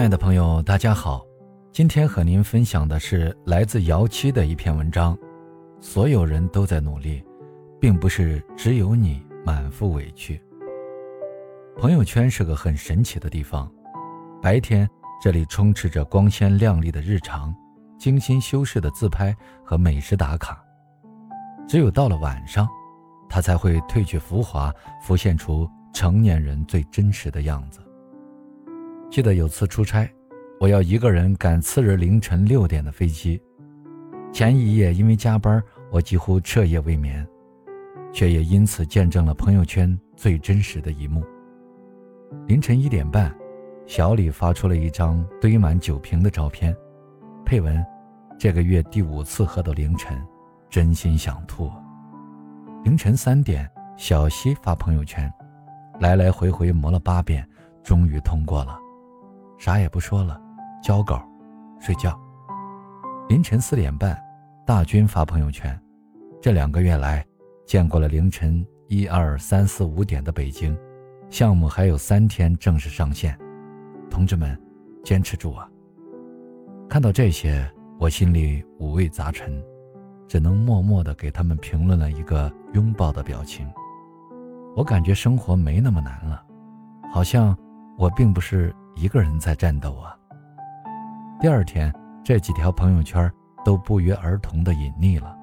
[0.00, 1.22] 亲爱的朋友，大家好，
[1.74, 5.14] 今天和您分享的是来自姚七的一篇文章。
[5.78, 7.22] 所有人都在努力，
[7.78, 10.42] 并不是只有你满腹委屈。
[11.76, 13.70] 朋友圈是个很神奇的地方，
[14.40, 14.88] 白天
[15.22, 17.54] 这里充斥着光鲜亮丽的日常、
[17.98, 20.64] 精心修饰的自拍和美食打卡，
[21.68, 22.66] 只有到了晚上，
[23.28, 27.80] 它才会褪去浮华，浮现出成年人最真实的样子。
[29.10, 30.08] 记得有次出差，
[30.60, 33.42] 我要一个人赶次日凌晨六点的飞机。
[34.32, 35.60] 前一夜因为加班，
[35.90, 37.26] 我几乎彻夜未眠，
[38.12, 41.24] 却也因此见证了朋友圈最真实的一幕。
[42.46, 43.34] 凌晨一点半，
[43.84, 46.72] 小李发出了一张堆满酒瓶的照片，
[47.44, 47.84] 配文
[48.38, 50.16] ：“这个月第五次喝到凌晨，
[50.68, 51.68] 真心想吐。”
[52.84, 55.28] 凌晨三点，小西发朋友圈，
[55.98, 57.44] 来来回回磨了八遍，
[57.82, 58.78] 终于通过了。
[59.60, 60.40] 啥也不说了，
[60.82, 61.22] 交稿，
[61.78, 62.18] 睡觉。
[63.28, 64.18] 凌晨四点半，
[64.66, 65.78] 大军发朋友圈：
[66.40, 67.22] 这两个月来，
[67.66, 70.74] 见过了凌晨一二三四五点的北京，
[71.28, 73.38] 项目还有三天正式上线，
[74.08, 74.58] 同志们，
[75.04, 75.68] 坚持住啊！
[76.88, 79.62] 看到这些，我心里五味杂陈，
[80.26, 83.70] 只能默默地给他们评论了一个拥抱的表情。
[84.74, 86.42] 我感觉生活没那么难了，
[87.12, 87.54] 好像
[87.98, 88.74] 我并不是。
[89.00, 90.14] 一个人在战斗啊。
[91.40, 91.90] 第二天，
[92.22, 93.32] 这几条朋友圈
[93.64, 95.34] 都不约而同的隐匿了。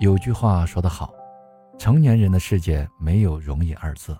[0.00, 1.12] 有句话说得好，
[1.78, 4.16] 成年人的世界没有容易二字，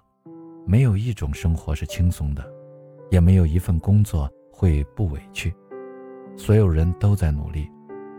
[0.66, 2.44] 没有一种生活是轻松的，
[3.10, 5.54] 也没有一份工作会不委屈。
[6.36, 7.70] 所有人都在努力，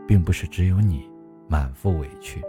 [0.07, 1.07] 并不是只有你
[1.47, 2.41] 满腹委屈。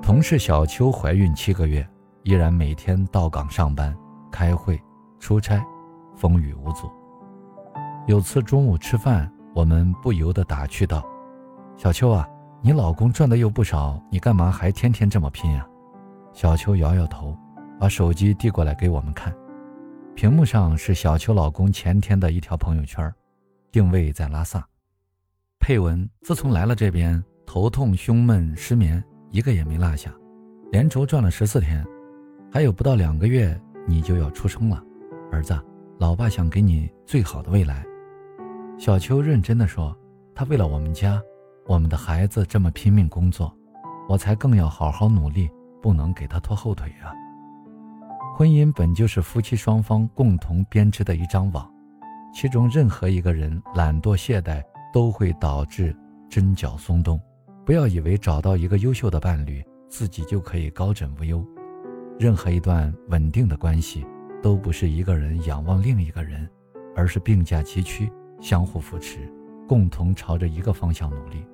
[0.00, 1.84] 同事小秋怀孕七个月，
[2.22, 3.92] 依然每天到岗上班、
[4.30, 4.80] 开会。
[5.18, 5.62] 出差，
[6.20, 6.90] 风雨无阻。
[8.06, 11.02] 有次中午吃饭，我们不由得打趣道
[11.78, 12.28] ：“小秋啊，
[12.60, 15.66] 你老公赚的又不少，你干嘛还天天这么拼啊？”
[16.34, 17.34] 小秋摇摇头，
[17.78, 19.34] 把手机递过来给我们看，
[20.14, 23.10] 屏幕上是小秋老公前天的一条朋友圈，
[23.72, 24.62] 定位在拉萨，
[25.58, 30.12] 配文：“自从来了这边，头痛、胸闷、失眠，一个也没落下，
[30.70, 31.82] 连轴转了十四天，
[32.52, 34.82] 还有不到两个月，你就要出生了。”
[35.32, 35.56] 儿子，
[36.00, 37.84] 老爸想给你最好的未来。
[38.78, 39.94] 小秋认真的说
[40.34, 41.20] ：“他为了我们家，
[41.66, 43.54] 我们的孩子这么拼命工作，
[44.08, 45.46] 我才更要好好努力，
[45.82, 47.12] 不能给他拖后腿啊。”
[48.34, 51.70] 婚姻本就是夫妻双方共同编织的一张网，
[52.32, 54.62] 其中任何一个人懒惰懈怠，
[54.94, 55.94] 都会导致
[56.30, 57.20] 针脚松动。
[57.66, 61.44] 不要以为找到一个优秀的伴侣，自己就可以高枕无忧。
[62.18, 64.02] 任何一段稳定的关系。
[64.42, 66.48] 都不是一个人仰望另一个人，
[66.96, 69.30] 而是并驾齐驱，相互扶持，
[69.68, 71.44] 共同朝着一个方向努力。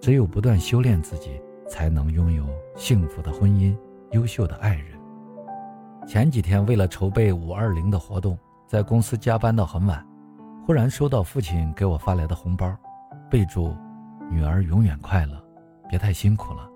[0.00, 2.46] 只有不断修炼自己，才能拥有
[2.76, 3.76] 幸福的婚姻、
[4.10, 4.98] 优秀的爱人。
[6.06, 10.04] 前几天为了筹备五二零的活动，在公司加班到很晚，
[10.66, 12.76] 忽然收到父亲给我发来的红包，
[13.30, 13.76] 备注
[14.30, 15.40] ：“女儿永远快乐，
[15.88, 16.68] 别太辛苦了。”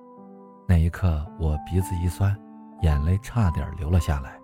[0.69, 2.37] 那一刻，我鼻子一酸，
[2.83, 4.39] 眼泪差点流了下来。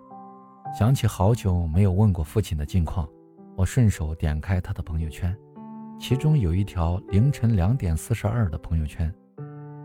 [0.73, 3.07] 想起好久没有问过父亲的近况，
[3.55, 5.37] 我顺手点开他的朋友圈，
[5.99, 9.13] 其中有一条凌晨两点四十二的朋友圈，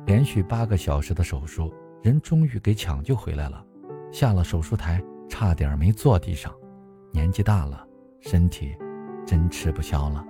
[0.06, 1.70] 连续八个小时的手术，
[2.02, 3.62] 人终于给抢救回来了，
[4.10, 6.50] 下了手术台差点没坐地上，
[7.12, 7.86] 年纪大了，
[8.20, 8.74] 身体
[9.26, 10.24] 真吃不消了。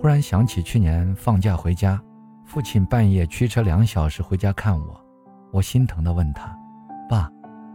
[0.00, 2.02] 忽然想起去年放假回家，
[2.44, 5.00] 父亲半夜驱车两小时回家看我，
[5.52, 6.58] 我心疼地问他
[7.08, 7.30] ：“爸，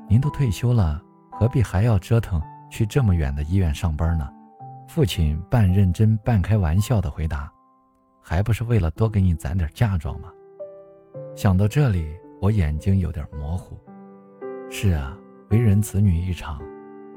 [0.09, 1.01] 您都退休了。”
[1.37, 4.27] 何必还要折腾去这么远的医院上班呢？
[4.87, 7.51] 父亲半认真半开玩笑的回答
[8.23, 10.29] ：“还不是为了多给你攒点嫁妆吗？”
[11.35, 13.77] 想到这里，我眼睛有点模糊。
[14.69, 15.17] 是啊，
[15.49, 16.61] 为人子女一场，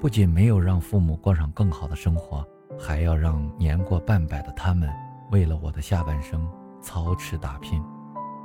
[0.00, 2.44] 不仅没有让父母过上更好的生活，
[2.78, 4.90] 还要让年过半百的他们
[5.30, 6.50] 为了我的下半生
[6.82, 7.80] 操持打拼。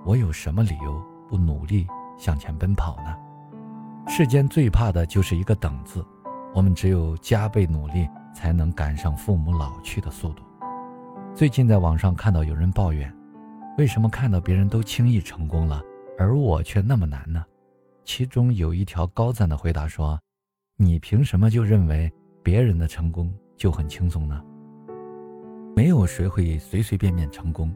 [0.06, 1.88] 我有什么理由不努力
[2.18, 3.16] 向前奔跑呢？
[4.06, 6.06] 世间最怕的就是一个“等”字，
[6.54, 10.44] 我们只有加倍努力，才能赶上父母老去的速度。
[11.34, 13.12] 最近在网上看到有人抱怨，
[13.78, 15.82] 为什么看到别人都轻易成功了，
[16.20, 17.44] 而我却那么难呢？
[18.04, 20.20] 其中有一条高赞的回答说
[20.78, 22.12] ：“你凭什么就认为
[22.44, 24.44] 别人的成功就很轻松呢？
[25.76, 27.74] 没有谁会随随便便成功，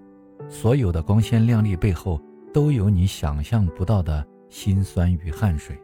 [0.49, 2.21] 所有的光鲜亮丽背后，
[2.53, 5.75] 都有你想象不到的辛酸与汗水。”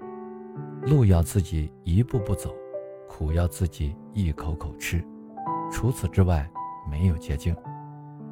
[0.86, 2.54] 路要自己一步步走，
[3.08, 5.04] 苦要自己一口口吃。
[5.72, 6.48] 除此之外
[6.90, 7.56] 没有捷径。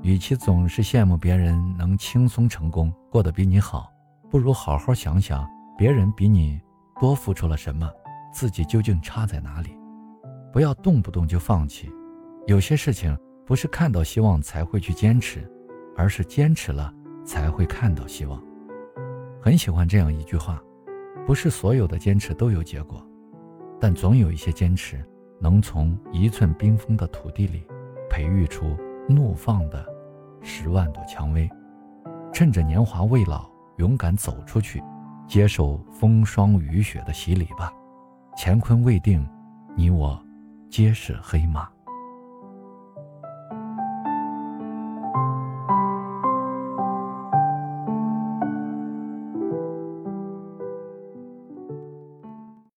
[0.01, 3.89] 与其总是羡慕别人能轻松成功，过得比你好，
[4.29, 6.59] 不如好好想想别人比你
[6.99, 7.89] 多付出了什么，
[8.33, 9.77] 自己究竟差在哪里。
[10.51, 11.89] 不要动不动就放弃。
[12.47, 15.49] 有些事情不是看到希望才会去坚持，
[15.95, 16.93] 而是坚持了
[17.23, 18.43] 才会看到希望。
[19.41, 20.61] 很喜欢这样一句话：
[21.25, 23.05] 不是所有的坚持都有结果，
[23.79, 25.03] 但总有一些坚持
[25.39, 27.63] 能从一寸冰封的土地里
[28.09, 28.75] 培育出
[29.07, 29.85] 怒放的。
[30.43, 31.47] 十万朵蔷薇，
[32.33, 33.47] 趁着年华未老，
[33.77, 34.81] 勇敢走出去，
[35.27, 37.71] 接受风霜雨雪的洗礼吧。
[38.35, 39.23] 乾坤未定，
[39.75, 40.19] 你我
[40.67, 41.69] 皆是黑马。